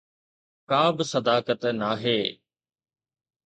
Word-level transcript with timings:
ڪابه 0.69 1.03
صداقت 1.11 1.61
ناهي 1.79 2.19